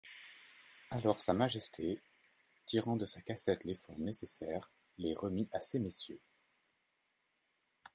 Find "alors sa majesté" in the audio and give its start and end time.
0.89-2.01